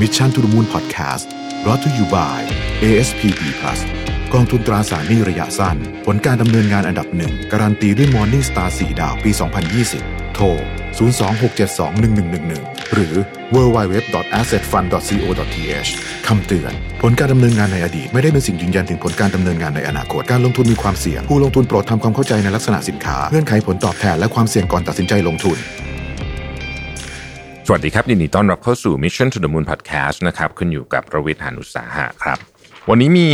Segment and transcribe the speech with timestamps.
[0.00, 1.26] Mission to the Moon Podcast
[1.66, 2.38] รอ t to you by
[2.84, 3.80] ASPP Plus
[4.32, 5.76] กองทุนตราสารหนี้ระยะสั้น
[6.06, 9.30] ผลการดำเนินงานอันดับหนึ่ง การันตีด้วย Morning Star 4 ดาวปี
[9.82, 10.46] 2020 โทร
[10.96, 13.14] 026721111 หรือ
[13.54, 15.90] www.assetfund.co.th
[16.26, 16.72] คำเตือน
[17.02, 25.58] ผลการดำเนินงานในอดีต ไม่ได้เป็นสิ่งยืนยันถึงผลการดำเนินงานในอนาคต การลงทุนมีความเสี่ยง ผู้ลงทุนโปรดทำความเข้าใจในลักษณะสินค้า เงื่อนไขผลตอบแทนและความเสี่ยงก่อนตัดสินใจลงทุน
[27.68, 32.38] สวัสดีครับยินดีต้อนรับเข้าสู่ Mission to the Moon Podcast นะครับคุณอยู่กับรวิศ หาญอุตสาหะครับ
[32.90, 33.28] วันนี้มี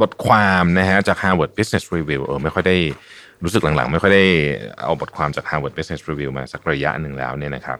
[0.00, 2.76] บทความนะฮะจาก Harvard Business Review เออไม่ค่อยได้
[3.44, 4.24] รู้สึกหลังๆ ไม่ค่อยได้
[4.82, 7.78] เอาบทความจาก Harvard Business Review มาสักระยะหนึ่งแล้วเนี่ยนะครับ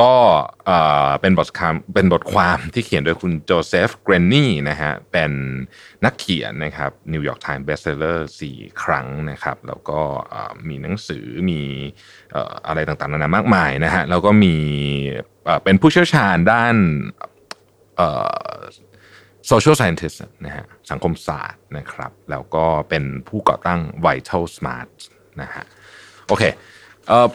[0.00, 0.14] ก็
[1.20, 5.32] เป็นบทความเป็นบทความที่เขียนโดยคุณ Joseph Grenny นะฮะเป็น
[6.04, 10.00] นักเขียนนะครับ New York Times Bestseller สี่ครั้งนะครับ แล้วก็
[10.68, 11.60] มีหนังสือมี
[12.66, 14.56] อะไรต่างๆนานามากมายนะฮะแล้วก็มี
[15.64, 16.74] เป็นผู้เชี่ยวชาญด้าน
[17.96, 18.08] เอ่
[18.56, 18.58] อ
[19.50, 24.88] social scientist นะฮะสังคมศาสตร์นะครับ แล้วก็เป็นผู้ก่อตั้ง Vital Smart
[25.40, 25.64] นะฮะ
[26.26, 26.42] โอเค
[27.08, 27.28] เอ่อ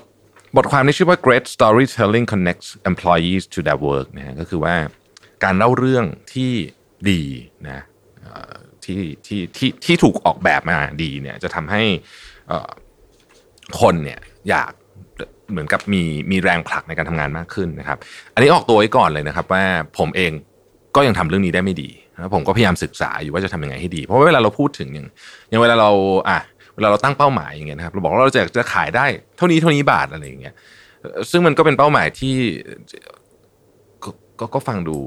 [0.58, 4.75] บทความนี้ชื่อว่า Great Storytelling Connects Employees to Their Work นะฮะก็คือว่า
[5.44, 6.52] การเล่าเรื่องที่
[7.09, 7.22] ดี
[7.70, 7.81] นะ
[8.86, 11.81] ที่ที่ที่ที่ถูกออกแบบมาดีเนี่ยจะทำให้
[13.80, 14.72] คนเนี่ยอยาก
[15.52, 17.98] เหมือนกับมีมีแรงผลักในการทำงานมากขึ้นนะครับ
[18.33, 19.64] อันนี้ออกตัวไว้ก่อนเลยนะครับว่า
[19.98, 20.31] ผมเอง
[20.95, 21.89] ก็ยังทำเรื่องนี้ได้ไม่ดี
[22.36, 25.08] ผมก็พยายามศึกษาอยู่ว่าจะทำยังไงให้ดี เพราะว่าเวลาเราพูดถึงอย่าง
[25.50, 25.92] อย่างเวลาเรา
[26.30, 26.39] อะ
[26.76, 29.06] เวลาเราตั้งเป้าหมายอย่างเงี้ยนะครับเราบอกว่าเราจะจะขายได้
[29.38, 30.54] เท่านี้เท่านี้บาทอะไรอย่างเงี้ย
[31.32, 32.36] ซึ่งมันก็เป็นเป้าหมายที่
[34.40, 34.98] ก็ก็ฟังดู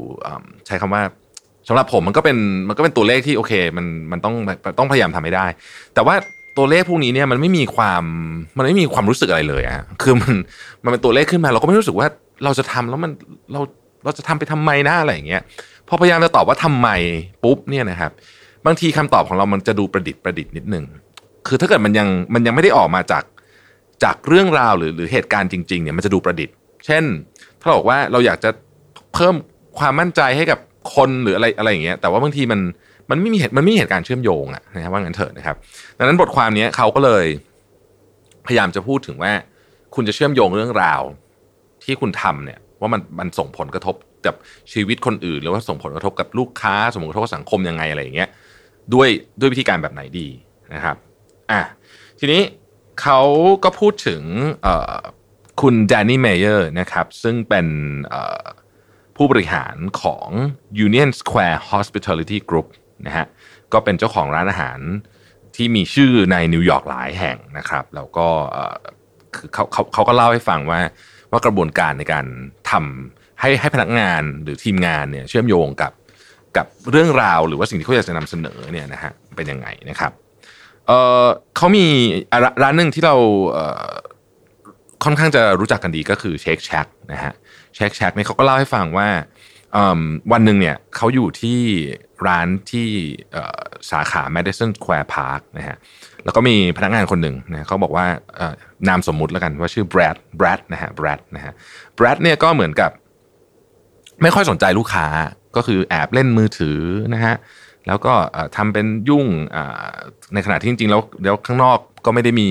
[0.67, 1.03] ใช้คำว่า
[1.69, 2.37] สำหรับผมมันก็เป็น
[2.69, 4.35] มันก็เป็นตัวเลขที่โอเค มันมันต้อง
[4.79, 5.47] ต้องพยายามทำให้ได้
[5.95, 6.15] แต่ว่า
[6.57, 8.03] ตัวเลขพวกนี้เนี่ยมันไม่มีความ
[8.57, 10.35] มันไม่มีความรู้สึกอะไรเลยอะคือมัน
[10.85, 12.07] มันเป็นตัวเลขขึ้นมา เราก็ไม่รู้สึกว่า
[12.45, 13.11] เราจะทำแล้วมัน
[13.53, 13.61] เรา
[14.05, 15.43] เราจะทำไปทำไมนะอะไรอย่างเงี้ย
[15.89, 16.89] พอพยายามจะตอบว่าทำไม
[17.45, 18.11] ปุ๊บเนี่ยนะครับ
[18.67, 20.85] บางทีคำตอบของเรามันจะดูประดิษฐ์ประดิษฐ์นิดนึง
[21.47, 23.25] คือถ้าเกิดมันยังมันยังไม่ได้ออกมาจาก
[24.05, 26.55] จากเรื่องราวหรือหรือเหตุการณ์จริงๆเนี่ยมันจะดูประดิษฐ์
[26.87, 27.05] เช่น
[27.61, 28.51] ถ้าเราบอกว่าเราอยากจะ
[29.15, 29.35] เพิ่ม
[29.79, 30.59] ความมั่นใจให้กับ
[30.95, 32.61] คนหรืออะไรอะไรอย่างเงี้ย แต่ว่าบางทีมัน
[33.11, 35.57] มันไม่มีเหตุมันไม่มีเหตุการณ์เชื่อมโยงอะนะครับว่างั้นเถอะนะครับ
[35.99, 37.27] ดังนั้นบทความนี้เขาก็เลย
[38.47, 39.33] พยายามจะพูดถึงว่า
[39.95, 41.03] คุณจะเชื่อมโยงเรื่องราว
[41.85, 43.95] ที่คุณทำเนี่ย ว่ามันมันส่งผลกระทบ
[44.27, 44.35] กับ
[44.73, 48.29] ชีวิตคนอื่น หรือว่าส่งผลกระทบกับลูกค้าส่งผลกระทบกับสังคมยังไงอะไรอย่างเงี้ย
[48.95, 49.09] ด้วย
[49.41, 50.29] ด้วยวิธีการแบบไหนดี
[50.75, 50.97] นะครับ
[51.53, 51.63] อะ
[52.19, 52.43] ทีนี้
[53.01, 53.21] เขา
[53.65, 54.23] ก็พูดถึง
[55.61, 57.67] คุณ Danny Meyer นะครับ ซึ่งเป็น
[59.17, 60.29] ผู้บริหารของ
[60.87, 62.69] Union Square Hospitality Group
[63.07, 63.27] นะฮะ
[63.73, 64.79] ก็เป็นเจ้าของร้านอาหาร
[65.57, 68.29] ที่มีชื่อในนิวยอร์กหลายแห่งนะครับ แล้วก็
[69.37, 70.81] คือเขาเขาเขาก็เล่าให้ฟังว่า
[71.31, 72.27] ว่ากระบวนการในการ
[72.71, 75.93] ทำให้ให้พนักงานหรือทีมงานเนี่ยเชื่อมโยงกับ
[76.57, 80.13] กับเรื่องราวหรือว่าสิ่งที่เขาอยากจะนำเสนอเนี่ยนะฮะเป็นยังไงนะครับ
[80.89, 80.93] เอ
[81.25, 81.27] อ
[81.57, 81.87] เขามี
[82.63, 83.15] ร้านหนึ่งที่เรา
[85.05, 87.33] ค่อนข้างจะรู้จักกันดีก็คือเชคแช c นะฮะ
[87.75, 89.09] เชคแช c เนี่ยเขาก็เล่าให้ฟังว่า
[90.33, 91.61] วันหนึ่งเนี่ยเขาอยู่ที่
[92.27, 92.89] ร้านที่
[93.91, 95.77] สาขา Madison Square Park นะฮะ
[96.25, 98.07] แล้วก็มีพนักงานคนหนึ่งนะเขาบอกว่า
[98.89, 101.53] นามสมมุติแล้วกันว่าชื่อแบรดแบรดนะฮะแบรดนะฮะ
[101.97, 102.91] แบรดเนี่ยก็เหมือนกับ
[104.23, 105.07] ไม่ค่อยสนใจลูกค้า
[105.57, 106.81] ก็คือแอบเล่นมือถือ
[107.15, 107.35] นะฮะ
[107.87, 109.27] แล้วก็เอ่อทำเป็นยุ่ง
[110.35, 112.49] ในขณะที่จริงๆแล้วแล้วข้างนอกก็ไม่ได้มี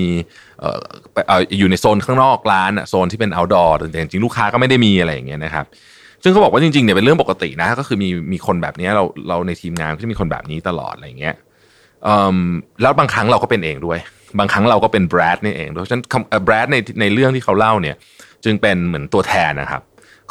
[1.58, 5.66] อยู่ในโซนข้างนอกร้านโซนที่เป็น outdoor แต่จริงๆลูกค้าก็ไม่ได้มีอะไรอย่างเงี้ยนะครับ
[6.22, 11.34] ซึ่งเขาบอกว่าจริงๆเนี่ยเป็นเรื่องปกตินะก็คือมีมีคนแบบนี้เราเราในทีมงานก็จะมีคนแบบนี้ตลอดอะไรอย่างเงี้ย
[12.82, 13.98] แล้วบางครั้งเราก็เป็นเองด้วย
[14.38, 16.04] บางครั้งเราก็เป็นแบรดนี่เองด้วยฉะนั้น
[16.44, 17.96] แบรดในในเรื่องที่เขาเล่าเนี่ย
[18.44, 19.82] จึงเป็นเหมือนตัวแทนนะครับ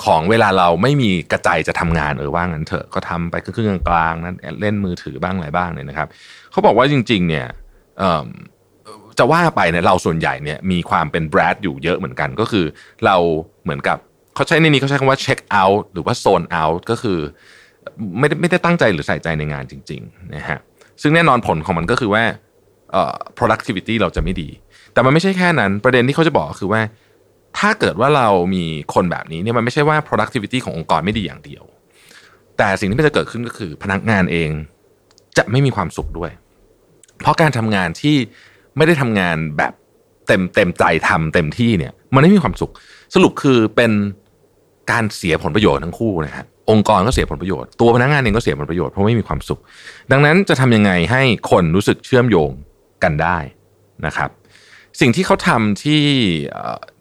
[0.06, 6.08] ของเวลาเราไม่มีกระจายจะทำงานเออว่างั้นเถอะก็ทำไปครึ่งกลางๆนั้นเล่นมือถือบ้างอะไรบ้างเนี่ยนะครับ
[6.52, 7.46] เขาบอกว่าจริง ๆ เนี่ย
[9.20, 12.66] จะว่าไปเนี่ยเราส่วนใหญ่เนี่ยมีความเป็นแบรดอยู่เยอะเหมือนกันก็คือ
[13.06, 13.16] เรา
[13.64, 13.98] เหมือนกับ
[14.36, 17.20] เขาใช้ในนี้เขาใช้คำว่าเช็คเอาท์หรือว่าโซนเอาท์ก็คือ
[18.20, 20.60] ไม่ได้ไม่ได้ตั้งใจหรือใส่ใจในงานจริงๆนะฮะ
[21.02, 22.24] ซึ่งแน่นอนผลของมันก็คือว่า
[23.38, 24.50] productivity เราจะไม่ดี
[24.94, 26.82] แต่มันไม่ใช่แค่นั้นประเด็นที่เขาจะบอกก็คือว่า
[27.60, 31.64] ถ้าเกิดว่าเรามีคนแบบนี้เนี่ยมันไม่ใช่ว่า productivity ขององค์กรไม่ดีอย่างเดียว
[32.58, 34.50] แต่สิ่งที่มันจะเกิดขึ้นก็คือ พนักงานเอง
[35.38, 36.32] จะไม่มีความสุขด้วย
[37.22, 38.16] เพราะการทำงานที่
[38.78, 39.74] ไม่ได้ทำงานแบบ
[40.28, 42.72] เต็มเต็มใจทำเต็มที่เนี่ย มันไม่มีความสุข
[43.16, 43.92] สรุปคือเป็น
[44.92, 49.60] การเสียผลประโยชน์ทั้งคู่นะฮะองค์กรก็เสียผลประโยชน์ตัวพนักงานเองก็เสียผลประโยชน์เพราะไม่มีความสุข
[50.12, 52.52] ดังนั้นจะทำยังไงให้คนรู้สึกเชื่อมโยง
[53.04, 53.38] กันได้
[54.06, 54.30] นะครับ
[55.00, 56.02] สิ่งที่เขาทำที่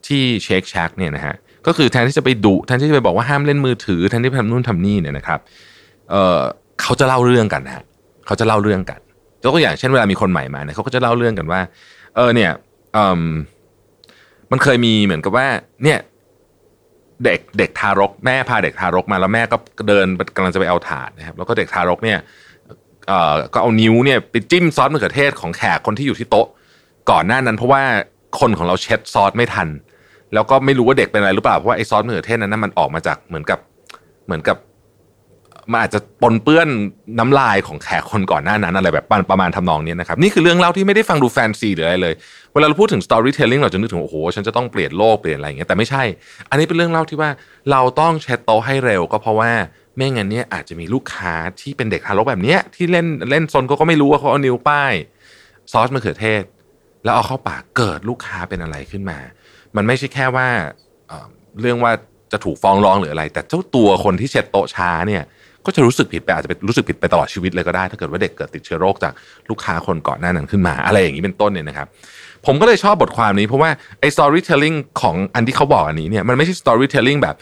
[0.08, 1.34] ที่เชคแชกเนี่ยนะฮะ
[1.66, 5.40] ก็คือแทนที่จะไปดุแทนที่จะไปบอกว่าห้ามเล่นมือถือแทนที่จะทำนู่นทำนี่เนี่ยนะครับ
[6.10, 6.40] เออ
[6.82, 7.84] เขาจะเล่าเรื่องกันนะฮะ
[8.26, 9.00] เขาจะเล่าเรื่องกัน
[9.42, 11.60] ยกตัวอย่างเช่นเวลามีคนใหม่มาเนี่ยเขาก็จะเล่าเรื่องกันว่า
[12.16, 12.50] เออเนี่ย
[12.94, 13.22] เออ
[14.50, 15.46] มันเคยมีเหมือนกับว่า
[15.84, 15.98] เนี่ย
[17.24, 19.56] เด็กเด็กทารกแม่พาเด็กทารกมาแล้วแม่ก็
[19.88, 20.06] เดิน
[20.36, 22.18] กำลังจะไปเอาถาดนะครับ แล้วก็เด็กทารกเนี่ย
[23.08, 26.46] เอ่อก็เอานิ้วเนี่ยไปจิ้มซอสมะเขือเทศของแขกคนที่อยู่ที่โต๊ะ
[27.10, 27.82] ก่อนหน้านั้นเพราะว่า
[28.40, 29.68] คนของเราเช็ดซอสไม่ทัน
[30.34, 33.58] แล้วก็ไม่รู้ว่าเด็กเป็นอะไรหรือเปล่าเพราะว่าไอ้ซอสมะเขือเทศนั้นมันออกมาจากเหมือนกับ
[34.26, 34.56] เหมือนกับ
[35.72, 36.68] มันอาจจะปนเปื้อน
[37.18, 42.14] น้ำลายของแขกคนก่อนหน้านั้นอะไรแบบประมาณทำนองนี้นะครับนี่คือเรื่องเล่าที่ไม่ได้ฟังดูแฟนซีหรืออะไรเลย
[42.52, 46.02] เวลาเราพูดถึง storytelling เราจะนึกถึงโอ้โหฉันจะต้องเปลี่ยนโลกเปลี่ยนอะไรอย่างเงี้ยแต่ไม่ใช่
[46.50, 47.30] อันนี้เป็นเรื่องเล่าที่ว่า
[47.70, 49.50] เราต้องเช็ดโต๊ะให้เร็ว ก็เพราะว่า
[49.96, 54.92] ไม่งั้นเนี่ยอาจจะมีลูกค้าที่เป็นเด็กทารกแบบเนี้ยที่เล่นเล่นซนก็ไม่รู้ว่าเขาเอานิ้วป้าย
[55.72, 56.42] ซอสมะเขือเทศ
[57.04, 59.18] แล้วเอาเข้าปากเกิดลูกค้าเป็นอะไรขึ้นมา
[59.76, 60.48] มันไม่ใช่แค่ว่า
[61.60, 61.92] เรื่องว่า
[62.32, 65.22] จะถูกฟ้องร้องหรืออะไร แต่เจ้าตัวคนที่เช็ดโต๊ะช้าเนี่ย
[65.64, 69.12] ก็จะรู้สึกผิดไปอาจจะเป็นรู้สึกผิดไปตลอดชีวิตเลยก็ได้ ถ้าเกิดว่าเด็กเกิดติดเชื้อโรคจาก
[69.50, 71.86] ลูกค้าคนก่อนหน้านั้นขึ้นมา อะไรอย่างนี้เป็นต้นเนี่ยนะครับ
[72.46, 73.70] ผมก็เลยชอบบทความนี้เพราะว่า
[74.00, 77.34] ไอ้ storytelling ของอันที่เขาบอกอันนี้เนี่ยมันไม่ใช่ storytelling แบบ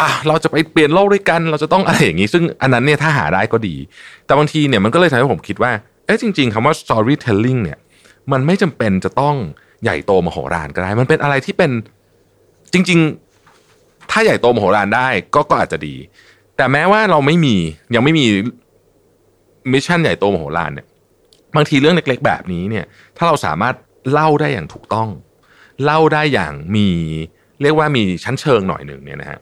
[0.00, 3.76] อะเราจะไปเปลี่ยนโลกด้วยกันเราจะต้องอะไรอย่างนี้ ซึ่งอันนั้นเนี่ยถ้าหาได้ก็ดี
[4.26, 5.72] แต่บางทีเนี่ยมันก็เลยทำให้ผมคิดว่า
[6.06, 7.78] เอ๊ะจริง ๆคำว่า storytelling เนี่ย
[8.32, 9.36] มันไม่จำเป็นจะต้อง
[9.84, 11.70] ใหญ่โตมโหฬารก็ได้ มันเป็นอะไรที่เป็น
[12.72, 13.00] จริง
[13.54, 15.94] ๆ ถ้าใหญ่โตมโหฬารได้ก็ก็อาจจะดี
[16.56, 17.56] แต่แม้ว่าเราไม่มี
[17.94, 18.26] ยังไม่มี
[19.72, 20.86] mission ใหญ่โตมโหฬารเนี่ย
[21.56, 22.84] บางทีเรื่องเล็ก ๆ แบบนี้เนี่ย
[23.16, 23.74] ถ้าเราสามารถ
[24.12, 25.08] เล่าได้อย่างถูกต้อง
[25.84, 26.88] เล่าได้อย่างมี
[27.62, 29.40] เรียกว่ามีชั้นเชิงหน่อยหนึ่งเนี่ยนะฮะ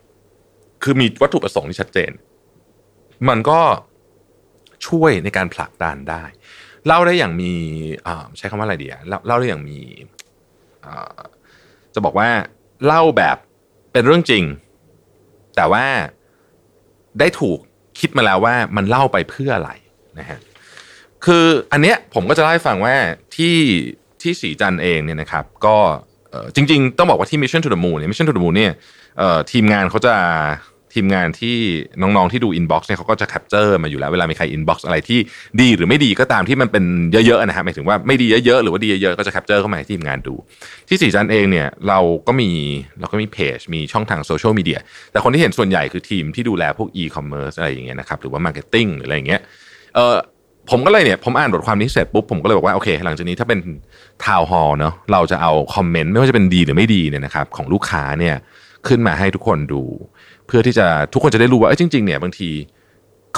[0.83, 2.11] คือมีวัตถุประสงค์ที่ชัดเจน
[3.29, 3.61] มันก็
[4.87, 6.25] ช่วยในการผลักดันได้
[6.87, 7.53] เล่าได้อย่างมี
[8.37, 9.79] ใช้คำว่าอะไรดีอะเล่าได้อย่างมี
[11.95, 12.29] จะบอกว่า
[12.87, 13.37] เล่าแบบ
[13.93, 14.45] เป็นเรื่องจริง
[15.57, 15.85] แต่ว่า
[17.19, 17.59] ได้ถูก
[17.99, 19.71] คิดมาแล้วว่ามันเล่าไปเพื่ออะไร
[20.19, 20.39] นะฮะ
[21.25, 22.95] คืออันเนี้ยผมก็จะเล่าให้ฟังว่า
[23.37, 23.57] ที่
[24.23, 25.77] ที่ศรีจันทร์เองเนี่ยนะครับ ก็
[26.55, 28.73] จริง ๆ ต้องบอกว่าที่ Mission to the Moon เนี่ย Mission to the Moon เนี่ย
[29.51, 30.15] ทีมงานเขาจะ
[30.99, 31.57] ทีมงานที่
[32.01, 35.19] น้องๆที่ดู inbox เนี่ยเขาก็จะ capture มาอยู่แล้วเวลามีใคร inbox อะไรที่
[35.61, 40.35] ดีหรือไม่ดีก็ตามที่มันเป็นเยอะๆนะฮะหมายถึงว่าไม่ดีเยอะๆหรือว่าดีเยอะๆก็จะ capture เข้ามาให้ทีมงานดู
[40.89, 42.51] ที่ศรีจันทร์เองเนี่ยเราก็มี
[43.01, 44.79] เราก็มีเพจมีช่องทางโซเชียลมีเดีย
[45.13, 49.41] แต่คนที่เห็นส่วนใหญ่คือทีมที่ดูแลพวกอีคอมเมิร์ซอะไรอย่างเงี้ยนะครับหรือว่า marketing หรืออะไรอย่างเงี้ย
[49.95, 50.17] เออ
[50.71, 53.59] ผมก็เลยเนี่ยผมอ่านบทความนี้เสร็จปุ๊บผมก็เลยบอกว่าโอเค หลังจากนี้ถ้าเป็น
[54.25, 58.35] town hall เนาะเราจะเอาคอมเมนต์ไม่ว่าจะเป็นดีหรือไม่ดีเนี่ยนะครับของลูกค้าเนี่ย
[58.89, 59.83] ขึ้นมาให้ทุกคนดู
[60.47, 62.51] เพื่อที่จะทุกคนจะได้รู้ว่าจริง ๆ เนี่ยบางที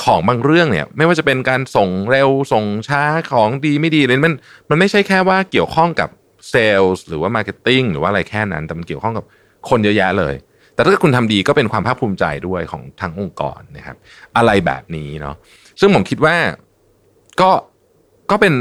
[0.02, 3.02] ของบางเรื่องเนี่ย ไม่ว่าจะเป็นการส่งเร็วส่งช้า
[3.32, 4.34] ของดีไม่ดีเลยมัน
[4.70, 6.08] มันไม่ใช่แค่ว่าเกี่ยวข้องกับ
[6.50, 9.24] เซลล์หรือว่า marketing หรือว่าอะไรแค่นั้น แต่มันเกี่ยวข้องกับ
[9.68, 10.34] คนเยอะแยะเลย
[10.74, 13.96] แต่ถ้าคุณทำดีก็เป็นความภาคภูมิใจด้วยของทางองค์กรนะครับ
[14.36, 15.36] อะไรแบบนี้เนาะ
[15.80, 16.36] ซึ่งผมคิดว่า
[17.40, 17.50] ก็
[18.30, 18.52] ก็เป็น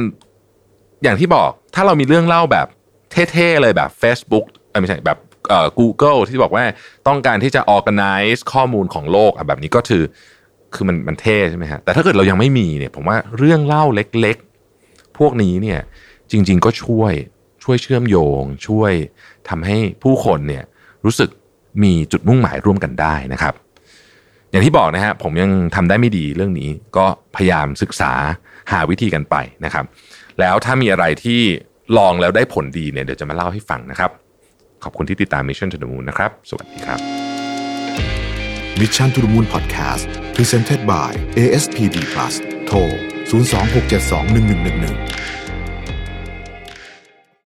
[1.04, 2.68] อย่างที่บอกถ้าเรามีเรื่องเล่าแบบ
[3.12, 4.46] เท่ๆเลยแบบ Facebook
[4.82, 5.18] ไม่ใช่แบบ
[5.50, 6.64] เอ่อ Google ที่บอกว่า
[7.08, 10.04] ต้องการที่จะ organize ข้อมูลของโลกอะแบบนี้ก็คือ
[10.74, 15.80] คือมันมันเท่ใช่ไหมฮะแต่ถ้าเกิดเรายังไม่มีเนี่ยผมว่าเรื่องเล่าเล็กๆ พวกนี้เนี่ย
[16.32, 17.14] จริง ๆ ก็ช่วย
[17.64, 18.92] ช่วยเชื่อมโยง ช่วย
[19.50, 20.64] ทำให้ผู้คนเนี่ย
[21.06, 21.30] รู้สึก
[21.84, 23.54] มีจุดมุ่งหมายร่วมกันได้นะครับ
[24.52, 28.12] อย่างที่บอกนะฮะผมยังทำได้ไม่ดีเรื่องนี้ก็พยายามศึกษา
[28.72, 29.86] หาวิธีกันไปนะครับ
[30.40, 31.42] แล้วถ้ามีอะไรที่
[31.98, 34.12] ลองแล้วได้ผลดีเนี่ยเดี๋ยวจะมาเล่าให้ฟังนะครับ
[34.84, 37.00] ขอบคุณที่ติดตาม Mission to the Moon นะครับ สวัสดีครับ
[38.82, 41.10] Mission to the Moon Podcast Presented by
[41.42, 42.34] ASPD Plus
[42.66, 42.78] โทร
[43.30, 45.39] 026721111